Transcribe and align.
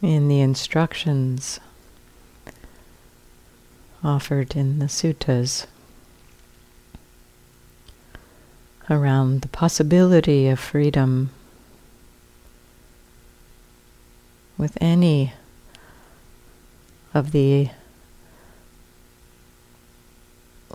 in 0.00 0.28
the 0.28 0.40
instructions 0.40 1.58
offered 4.02 4.54
in 4.54 4.78
the 4.78 4.86
suttas 4.86 5.66
around 8.88 9.42
the 9.42 9.48
possibility 9.48 10.48
of 10.48 10.58
freedom 10.58 11.30
with 14.56 14.78
any 14.80 15.32
of 17.12 17.32
the 17.32 17.70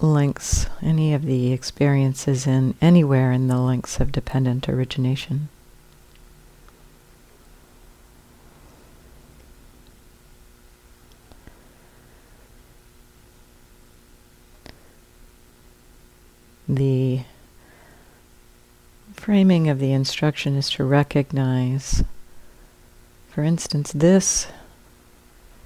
links, 0.01 0.67
any 0.81 1.13
of 1.13 1.23
the 1.23 1.53
experiences 1.53 2.45
in 2.45 2.75
anywhere 2.81 3.31
in 3.31 3.47
the 3.47 3.59
links 3.59 3.99
of 3.99 4.11
dependent 4.11 4.67
origination. 4.67 5.49
The 16.67 17.21
framing 19.13 19.69
of 19.69 19.79
the 19.79 19.91
instruction 19.91 20.55
is 20.55 20.69
to 20.71 20.83
recognize, 20.83 22.03
for 23.29 23.43
instance, 23.43 23.91
this 23.91 24.47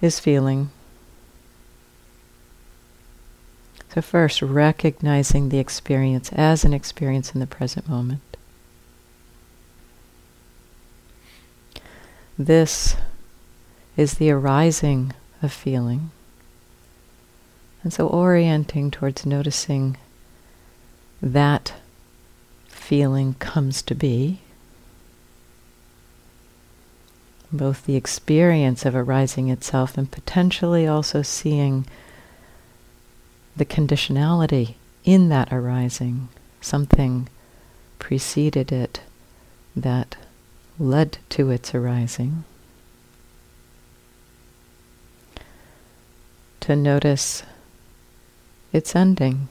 is 0.01 0.19
feeling. 0.19 0.69
So, 3.93 4.01
first, 4.01 4.41
recognizing 4.41 5.49
the 5.49 5.59
experience 5.59 6.31
as 6.33 6.63
an 6.63 6.73
experience 6.73 7.33
in 7.33 7.39
the 7.39 7.47
present 7.47 7.87
moment. 7.87 8.21
This 12.37 12.95
is 13.95 14.15
the 14.15 14.29
arising 14.29 15.13
of 15.41 15.51
feeling. 15.51 16.11
And 17.81 17.91
so, 17.91 18.07
orienting 18.07 18.91
towards 18.91 19.25
noticing 19.25 19.97
that 21.21 21.73
feeling 22.67 23.33
comes 23.35 23.81
to 23.81 23.95
be, 23.95 24.39
both 27.51 27.85
the 27.85 27.95
experience 27.95 28.85
of 28.85 28.95
arising 28.95 29.49
itself 29.49 29.97
and 29.97 30.11
potentially 30.11 30.85
also 30.85 31.21
seeing 31.21 31.85
the 33.55 33.65
conditionality 33.65 34.75
in 35.03 35.29
that 35.29 35.51
arising, 35.51 36.27
something 36.61 37.27
preceded 37.99 38.71
it 38.71 39.01
that 39.75 40.15
led 40.77 41.17
to 41.29 41.49
its 41.49 41.73
arising. 41.73 42.43
To 46.61 46.75
notice 46.75 47.43
its 48.73 48.95
ending. 48.95 49.47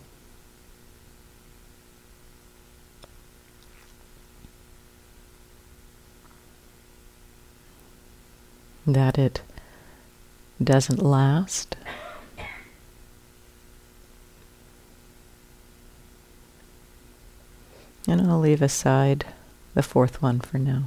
That 8.86 9.18
it 9.18 9.42
doesn't 10.62 11.02
last. 11.02 11.76
And 18.08 18.20
I'll 18.20 18.38
leave 18.38 18.62
aside 18.62 19.26
the 19.74 19.82
fourth 19.82 20.22
one 20.22 20.40
for 20.40 20.58
now. 20.58 20.84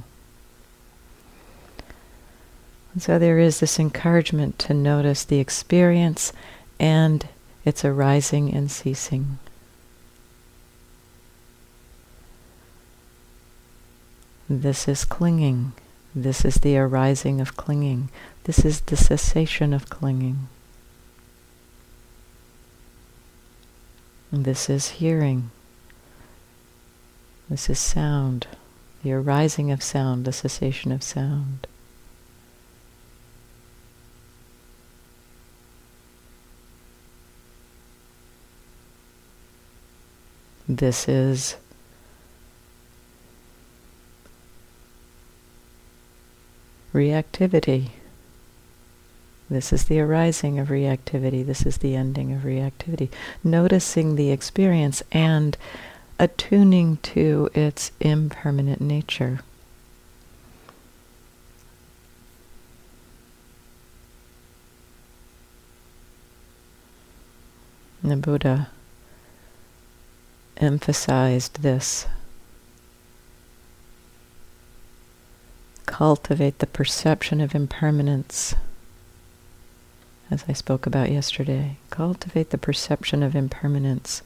And 2.94 3.02
so 3.02 3.18
there 3.18 3.38
is 3.38 3.60
this 3.60 3.78
encouragement 3.78 4.58
to 4.60 4.74
notice 4.74 5.24
the 5.24 5.38
experience 5.38 6.32
and 6.80 7.28
its 7.64 7.84
arising 7.84 8.52
and 8.52 8.70
ceasing. 8.70 9.38
This 14.48 14.88
is 14.88 15.04
clinging. 15.04 15.72
This 16.14 16.44
is 16.44 16.56
the 16.56 16.76
arising 16.76 17.40
of 17.40 17.56
clinging. 17.56 18.10
This 18.44 18.64
is 18.64 18.80
the 18.80 18.96
cessation 18.96 19.72
of 19.72 19.88
clinging. 19.88 20.48
This 24.32 24.68
is 24.68 24.88
hearing. 24.90 25.50
This 27.48 27.68
is 27.68 27.78
sound, 27.78 28.46
the 29.02 29.12
arising 29.12 29.72
of 29.72 29.82
sound, 29.82 30.24
the 30.24 30.32
cessation 30.32 30.92
of 30.92 31.02
sound. 31.02 31.66
This 40.68 41.08
is 41.08 41.56
reactivity. 46.92 47.90
This 49.48 49.72
is 49.72 49.84
the 49.84 50.00
arising 50.00 50.58
of 50.58 50.68
reactivity. 50.68 51.44
This 51.44 51.66
is 51.66 51.78
the 51.78 51.96
ending 51.96 52.32
of 52.32 52.42
reactivity. 52.42 53.10
Noticing 53.42 54.14
the 54.14 54.30
experience 54.30 55.02
and 55.10 55.56
attuning 56.18 56.98
to 56.98 57.50
its 57.54 57.90
impermanent 58.00 58.80
nature. 58.80 59.40
The 68.02 68.16
Buddha 68.16 68.70
emphasized 70.56 71.62
this 71.62 72.06
cultivate 75.90 76.60
the 76.60 76.68
perception 76.68 77.40
of 77.40 77.52
impermanence, 77.52 78.54
as 80.30 80.44
I 80.48 80.52
spoke 80.52 80.86
about 80.86 81.10
yesterday. 81.10 81.78
Cultivate 81.90 82.50
the 82.50 82.58
perception 82.58 83.24
of 83.24 83.34
impermanence. 83.34 84.22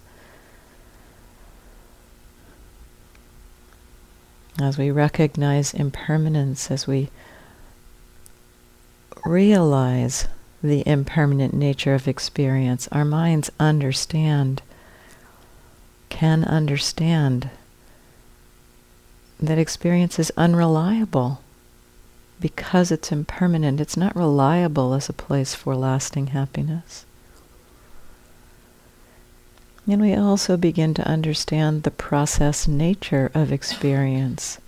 As 4.60 4.76
we 4.76 4.91
recognize 4.91 5.72
impermanence, 5.72 6.70
as 6.70 6.86
we 6.86 7.08
realize 9.24 10.28
the 10.62 10.86
impermanent 10.86 11.54
nature 11.54 11.94
of 11.94 12.06
experience, 12.06 12.88
our 12.92 13.06
minds 13.06 13.50
understand, 13.58 14.60
can 16.10 16.44
understand 16.44 17.48
that 19.41 19.58
experience 19.58 20.19
is 20.19 20.30
unreliable 20.36 21.41
because 22.41 22.91
it's 22.91 23.12
impermanent, 23.12 23.81
it's 23.81 23.97
not 23.97 24.17
reliable 24.17 24.95
as 24.95 25.09
a 25.09 25.12
place 25.12 25.55
for 25.55 25.75
lasting 25.75 26.28
happiness. 26.28 27.05
And 29.86 30.01
we 30.01 30.15
also 30.15 30.57
begin 30.57 30.95
to 30.95 31.07
understand 31.07 31.83
the 31.83 31.91
process 31.91 32.66
nature 32.66 33.31
of 33.34 33.53
experience, 33.53 34.59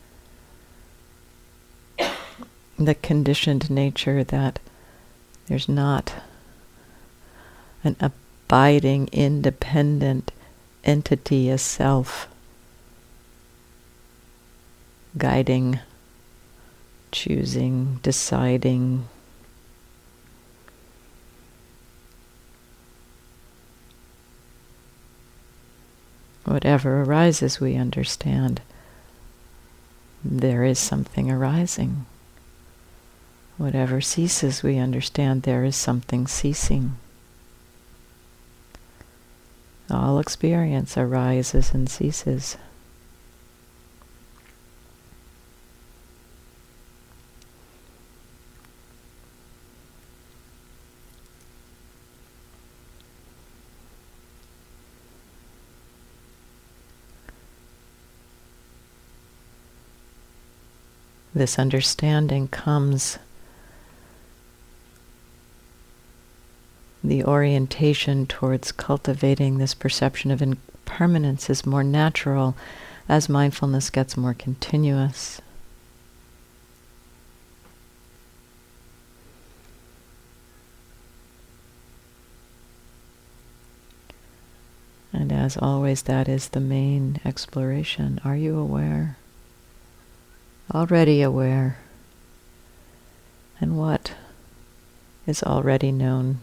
the 2.79 2.95
conditioned 2.95 3.71
nature 3.71 4.23
that 4.25 4.59
there's 5.47 5.69
not 5.69 6.12
an 7.83 7.97
abiding, 8.01 9.09
independent 9.12 10.33
entity 10.85 11.51
as 11.51 11.62
self 11.62 12.29
guiding 15.17 15.81
choosing, 17.17 17.99
deciding. 18.03 19.09
Whatever 26.45 27.03
arises, 27.03 27.59
we 27.59 27.75
understand 27.75 28.61
there 30.23 30.63
is 30.63 30.79
something 30.79 31.31
arising. 31.31 32.05
Whatever 33.57 34.03
ceases, 34.03 34.62
we 34.62 34.77
understand 34.77 35.43
there 35.43 35.65
is 35.65 35.75
something 35.75 36.27
ceasing. 36.27 36.97
All 39.89 40.19
experience 40.19 40.99
arises 40.99 41.73
and 41.73 41.89
ceases. 41.89 42.59
This 61.37 61.59
understanding 61.59 62.49
comes 62.49 63.19
the 67.05 67.23
orientation 67.25 68.27
towards 68.27 68.73
cultivating 68.73 69.59
this 69.59 69.75
perception 69.75 70.31
of 70.31 70.41
impermanence 70.41 71.50
is 71.50 71.67
more 71.67 71.85
natural 71.85 72.56
as 73.06 73.29
mindfulness 73.29 73.91
gets 73.91 74.17
more 74.17 74.33
continuous. 74.33 75.43
And 85.12 85.31
as 85.31 85.59
always, 85.59 86.00
that 86.05 86.31
is 86.31 86.49
the 86.49 86.61
main 86.61 87.21
exploration. 87.27 88.23
Are 88.25 88.37
you 88.37 88.59
aware? 88.59 89.19
Already 90.75 91.23
aware. 91.23 91.79
And 93.61 93.79
what 93.79 94.15
is 95.27 95.43
already 95.43 95.93
known? 95.93 96.39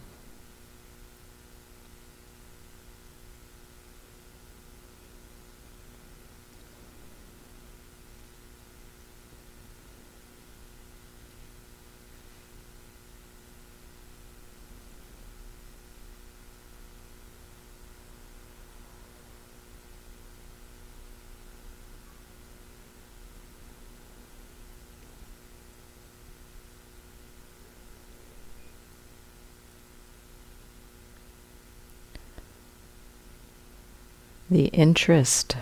The 34.54 34.66
interest 34.66 35.56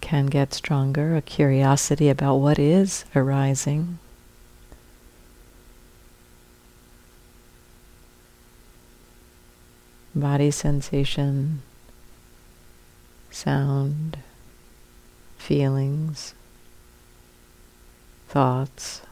can 0.00 0.26
get 0.26 0.52
stronger, 0.52 1.14
a 1.14 1.22
curiosity 1.22 2.08
about 2.08 2.34
what 2.34 2.58
is 2.58 3.04
arising. 3.14 4.00
Body 10.12 10.50
sensation, 10.50 11.62
sound, 13.30 14.18
feelings, 15.38 16.34
thoughts. 18.28 19.02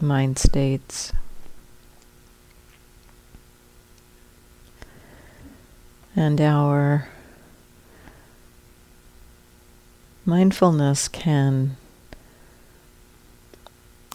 Mind 0.00 0.38
states. 0.38 1.12
And 6.16 6.40
our 6.40 7.08
mindfulness 10.24 11.08
can 11.08 11.76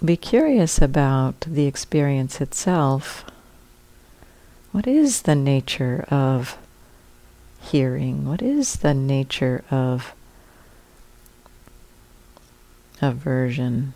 be 0.03 0.15
curious 0.15 0.81
about 0.81 1.41
the 1.41 1.65
experience 1.65 2.39
itself. 2.39 3.25
What 4.71 4.87
is 4.87 5.23
the 5.23 5.35
nature 5.35 6.05
of 6.09 6.57
hearing? 7.61 8.27
What 8.27 8.41
is 8.41 8.77
the 8.77 8.93
nature 8.93 9.63
of 9.69 10.13
aversion? 13.01 13.93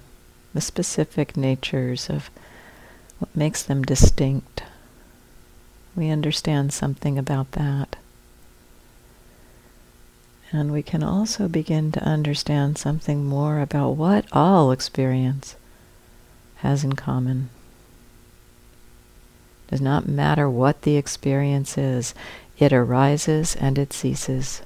The 0.54 0.62
specific 0.62 1.36
natures 1.36 2.10
of 2.10 2.30
what 3.20 3.36
makes 3.36 3.64
them 3.64 3.84
distinct. 3.84 4.64
We 5.96 6.10
understand 6.10 6.74
something 6.74 7.18
about 7.18 7.52
that. 7.54 7.96
And 10.52 10.72
we 10.72 10.84
can 10.84 11.02
also 11.02 11.48
begin 11.48 11.92
to 11.94 12.04
understand 12.04 12.78
something 12.78 13.26
more 13.26 13.60
about 13.60 13.92
what 13.92 14.26
all 14.32 14.72
experience 14.72 15.56
has 16.58 16.84
in 16.84 16.94
common. 16.94 17.50
It 19.68 19.72
does 19.72 19.82
not 19.82 20.08
matter 20.08 20.50
what 20.50 20.84
the 20.84 20.96
experience 20.96 21.78
is, 21.78 22.14
it 22.60 22.72
arises 22.72 23.56
and 23.56 23.80
it 23.80 23.94
ceases. 23.94 24.62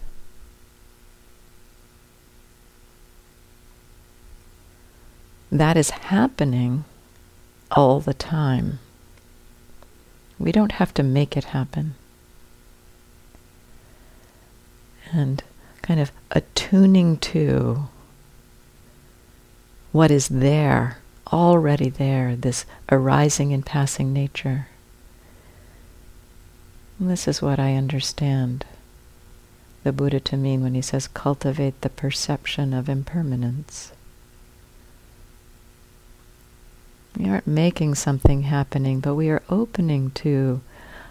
That 5.52 5.78
is 5.78 5.90
happening 5.90 6.84
all 7.72 8.00
the 8.00 8.14
time. 8.14 8.80
We 10.40 10.52
don't 10.52 10.74
have 10.74 10.94
to 10.96 11.04
make 11.04 11.36
it 11.36 11.46
happen. 11.46 11.96
And 15.12 15.44
kind 15.82 16.00
of 16.00 16.12
attuning 16.32 17.18
to 17.18 17.88
what 19.92 20.12
is 20.12 20.28
there, 20.28 21.00
already 21.32 21.90
there, 21.90 22.36
this 22.36 22.66
arising 22.92 23.54
and 23.54 23.66
passing 23.66 24.14
nature. 24.14 24.68
And 27.00 27.10
this 27.10 27.28
is 27.28 27.42
what 27.42 27.60
I 27.60 27.76
understand 27.76 28.66
the 29.84 29.94
Buddha 29.94 30.20
to 30.20 30.36
mean 30.38 30.62
when 30.62 30.74
he 30.74 30.82
says 30.82 31.08
cultivate 31.08 31.80
the 31.82 31.90
perception 31.90 32.74
of 32.74 32.90
impermanence. 32.90 33.94
We 37.18 37.28
aren't 37.28 37.48
making 37.48 37.96
something 37.96 38.44
happening, 38.44 39.00
but 39.00 39.16
we 39.16 39.30
are 39.30 39.42
opening 39.50 40.12
to 40.12 40.62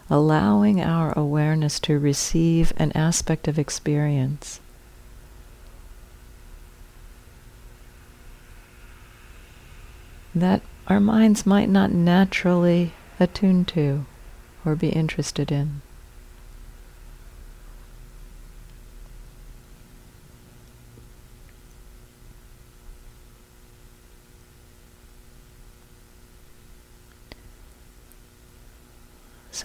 allowing 0.09 0.81
our 0.81 1.13
awareness 1.19 1.81
to 1.81 1.99
receive 1.99 2.73
an 2.77 2.93
aspect 2.93 3.49
of 3.49 3.59
experience. 3.59 4.61
That 10.33 10.63
our 10.87 11.01
minds 11.01 11.45
might 11.45 11.69
not 11.69 11.91
naturally 11.91 12.93
attune 13.19 13.65
to 13.65 14.07
or 14.65 14.77
be 14.77 14.91
interested 14.91 15.51
in. 15.51 15.81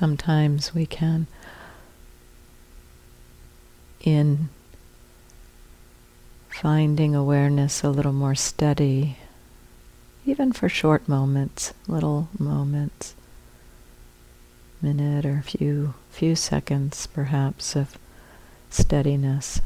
Sometimes 0.01 0.74
we 0.74 0.84
can, 0.84 1.27
in 4.03 4.50
finding 6.50 7.13
awareness 7.13 7.84
a 7.84 7.89
little 7.91 8.12
more 8.12 8.34
steady, 8.34 9.15
even 10.25 10.51
for 10.51 10.67
short 10.67 11.08
moments, 11.08 11.72
little 11.88 12.29
moments, 12.39 13.13
minute 14.81 15.24
or 15.24 15.43
few 15.43 15.93
few 16.10 16.36
seconds 16.36 17.05
perhaps 17.05 17.75
of 17.75 18.00
steadiness. 18.72 19.62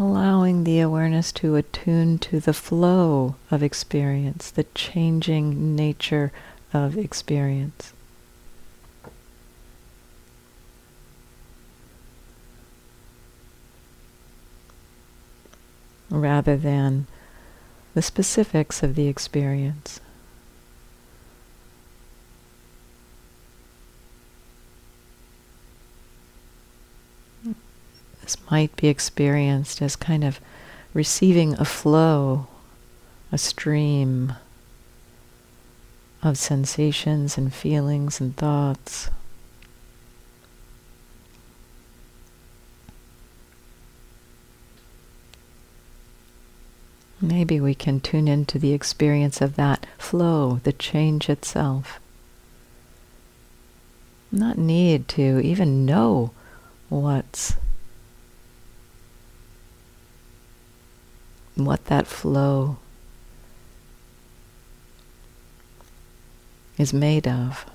Allowing 0.00 0.64
the 0.64 0.80
awareness 0.80 1.30
to 1.30 1.56
attune 1.56 2.16
to 2.16 2.40
the 2.40 2.54
flow 2.54 3.34
of 3.50 3.62
experience, 3.62 4.50
the 4.50 4.64
changing 4.74 5.76
nature 5.76 6.32
of 6.72 6.96
experience. 6.96 7.92
Rather 16.08 16.56
than 16.56 17.06
the 17.92 18.00
specifics 18.00 18.82
of 18.82 18.94
the 18.94 19.06
experience. 19.06 20.00
Might 28.50 28.74
be 28.76 28.88
experienced 28.88 29.80
as 29.82 29.96
kind 29.96 30.24
of 30.24 30.40
receiving 30.92 31.54
a 31.54 31.64
flow, 31.64 32.48
a 33.32 33.38
stream 33.38 34.34
of 36.22 36.36
sensations 36.36 37.38
and 37.38 37.52
feelings 37.52 38.20
and 38.20 38.36
thoughts. 38.36 39.10
Maybe 47.22 47.60
we 47.60 47.74
can 47.74 48.00
tune 48.00 48.28
into 48.28 48.58
the 48.58 48.72
experience 48.72 49.40
of 49.42 49.56
that 49.56 49.86
flow, 49.98 50.60
the 50.62 50.72
change 50.72 51.28
itself. 51.28 52.00
not 54.32 54.56
need 54.56 55.06
to 55.08 55.40
even 55.40 55.84
know 55.84 56.30
what's 56.88 57.56
what 61.64 61.86
that 61.86 62.06
flow 62.06 62.78
is 66.78 66.92
made 66.92 67.26
of. 67.28 67.66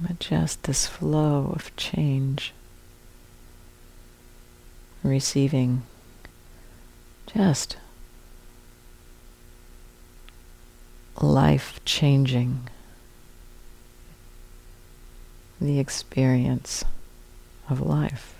But 0.00 0.18
just 0.18 0.62
this 0.62 0.86
flow 0.86 1.52
of 1.54 1.74
change, 1.76 2.54
receiving 5.02 5.82
just 7.34 7.76
life 11.20 11.80
changing 11.84 12.68
the 15.60 15.78
experience 15.78 16.84
of 17.68 17.80
life. 17.80 18.39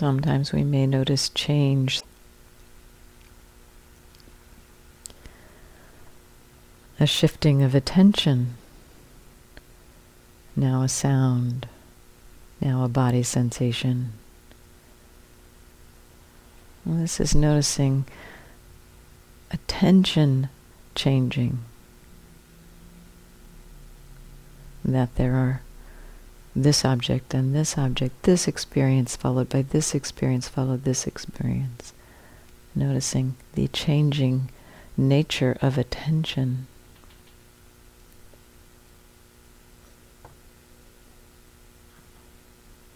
Sometimes 0.00 0.50
we 0.50 0.64
may 0.64 0.86
notice 0.86 1.28
change. 1.28 2.00
A 6.98 7.04
shifting 7.06 7.62
of 7.62 7.74
attention. 7.74 8.54
Now 10.56 10.80
a 10.80 10.88
sound. 10.88 11.68
Now 12.62 12.82
a 12.82 12.88
body 12.88 13.22
sensation. 13.22 14.14
This 16.86 17.20
is 17.20 17.34
noticing 17.34 18.06
attention 19.50 20.48
changing. 20.94 21.58
That 24.82 25.14
there 25.16 25.34
are 25.34 25.60
this 26.54 26.84
object 26.84 27.32
and 27.32 27.54
this 27.54 27.78
object, 27.78 28.22
this 28.22 28.48
experience 28.48 29.16
followed 29.16 29.48
by 29.48 29.62
this 29.62 29.94
experience 29.94 30.48
followed 30.48 30.84
this 30.84 31.06
experience. 31.06 31.92
Noticing 32.74 33.36
the 33.54 33.68
changing 33.68 34.50
nature 34.96 35.56
of 35.60 35.78
attention. 35.78 36.66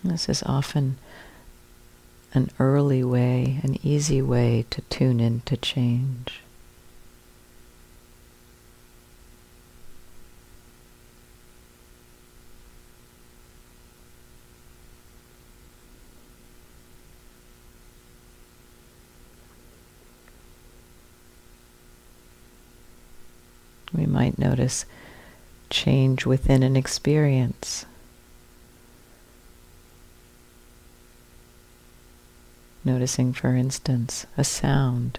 This 0.02 0.28
is 0.28 0.42
often 0.44 0.96
an 2.34 2.50
early 2.58 3.02
way, 3.02 3.60
an 3.62 3.78
easy 3.82 4.20
way 4.20 4.66
to 4.70 4.82
tune 4.82 5.20
into 5.20 5.56
change. 5.56 6.40
We 23.94 24.06
might 24.06 24.33
notice 24.44 24.84
change 25.70 26.26
within 26.26 26.62
an 26.62 26.76
experience. 26.76 27.86
Noticing, 32.84 33.32
for 33.32 33.56
instance, 33.56 34.26
a 34.36 34.44
sound. 34.44 35.18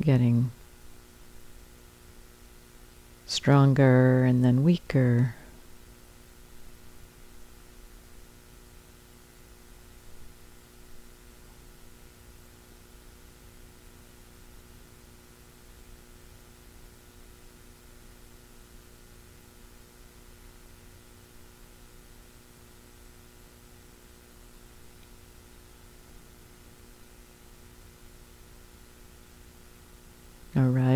Getting 0.00 0.50
stronger 3.26 4.24
and 4.24 4.42
then 4.42 4.62
weaker. 4.62 5.34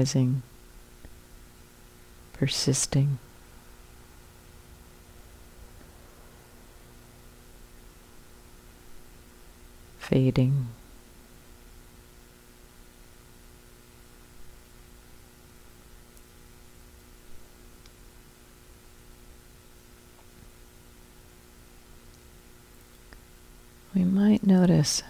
Arising, 0.01 0.43
persisting. 2.33 3.19
Fading. 9.99 10.69
We 23.95 24.05
might 24.05 24.45
notice 24.45 25.03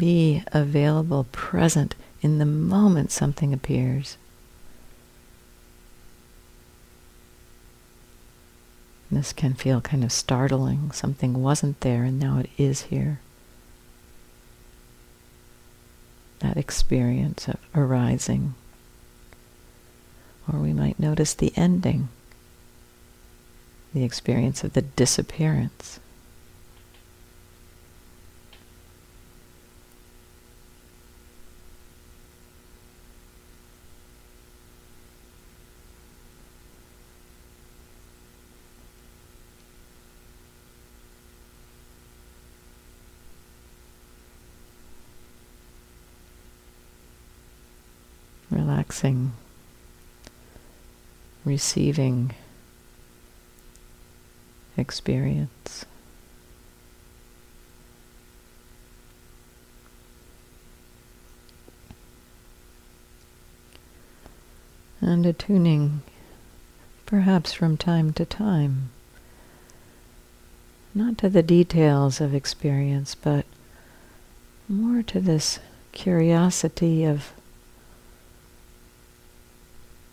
be 0.00 0.42
available, 0.50 1.26
present 1.30 1.94
in 2.22 2.38
the 2.38 2.46
moment 2.46 3.10
something 3.10 3.52
appears. 3.52 4.16
This 9.10 9.34
can 9.34 9.52
feel 9.52 9.82
kind 9.82 10.02
of 10.02 10.10
startling. 10.10 10.90
Something 10.92 11.42
wasn't 11.42 11.80
there 11.80 12.04
and 12.04 12.18
now 12.18 12.38
it 12.38 12.48
is 12.56 12.82
here. 12.82 13.20
That 16.38 16.56
experience 16.56 17.46
of 17.46 17.58
arising. 17.74 18.54
Or 20.50 20.58
we 20.58 20.72
might 20.72 20.98
notice 20.98 21.34
the 21.34 21.52
ending, 21.56 22.08
the 23.92 24.02
experience 24.02 24.64
of 24.64 24.72
the 24.72 24.82
disappearance. 24.82 26.00
Relaxing, 49.02 49.32
receiving 51.44 52.34
experience. 54.76 55.84
And 65.02 65.24
attuning, 65.24 66.02
perhaps 67.06 67.52
from 67.54 67.76
time 67.78 68.12
to 68.12 68.24
time, 68.26 68.90
not 70.94 71.16
to 71.18 71.30
the 71.30 71.42
details 71.42 72.20
of 72.20 72.34
experience, 72.34 73.14
but 73.14 73.46
more 74.68 75.02
to 75.04 75.20
this 75.20 75.58
curiosity 75.92 77.04
of 77.04 77.32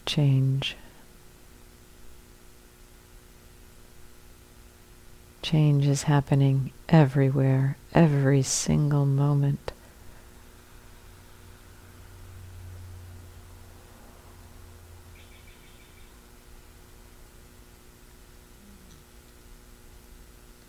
change. 0.07 0.75
Change 5.41 5.85
is 5.85 6.03
happening 6.03 6.71
everywhere, 6.89 7.77
every 7.93 8.41
single 8.41 9.05
moment. 9.05 9.71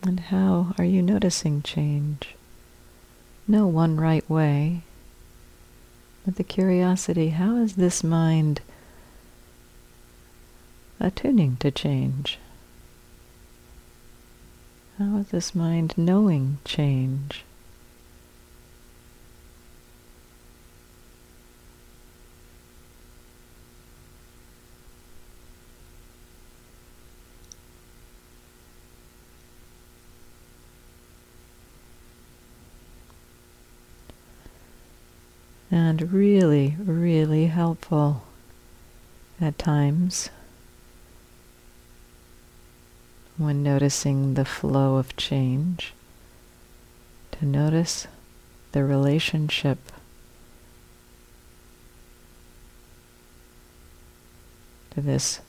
And 0.02 0.20
how 0.20 0.74
are 0.78 0.84
you 0.84 1.02
noticing 1.02 1.62
change? 1.62 2.34
No 3.46 3.66
one 3.66 3.96
right 3.96 4.28
way, 4.28 4.82
but 6.24 6.36
the 6.36 6.44
curiosity 6.44 7.30
how 7.30 7.56
is 7.56 7.74
this 7.74 8.04
mind 8.04 8.60
attuning 11.00 11.56
to 11.56 11.70
change? 11.70 12.38
How 14.98 15.18
is 15.18 15.28
this 15.28 15.54
mind 15.54 15.94
knowing 15.96 16.58
change? 16.64 17.44
and 35.70 36.12
really, 36.12 36.76
really 36.78 37.46
helpful 37.46 38.22
at 39.40 39.58
times 39.58 40.30
when 43.38 43.62
noticing 43.62 44.34
the 44.34 44.44
flow 44.44 44.96
of 44.96 45.16
change, 45.16 45.94
to 47.32 47.46
notice 47.46 48.08
the 48.72 48.84
relationship 48.84 49.78
to 54.90 55.00
this 55.00 55.40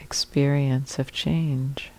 experience 0.00 0.98
of 0.98 1.12
change. 1.12 1.90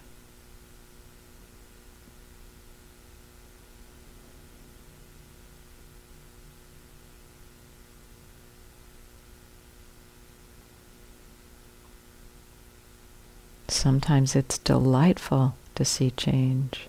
Sometimes 13.78 14.36
it's 14.36 14.58
delightful 14.58 15.54
to 15.76 15.86
see 15.86 16.10
change. 16.10 16.88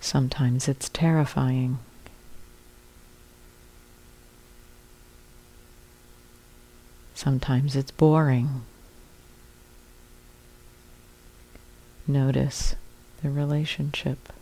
Sometimes 0.00 0.66
it's 0.66 0.88
terrifying. 0.88 1.78
Sometimes 7.14 7.76
it's 7.76 7.92
boring. 7.92 8.62
Notice 12.08 12.74
the 13.22 13.30
relationship. 13.30 14.32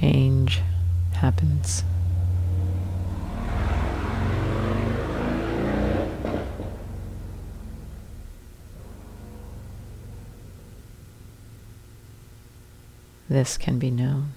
Change 0.00 0.60
happens. 1.12 1.84
This 13.28 13.56
can 13.56 13.78
be 13.78 13.90
known. 13.90 14.32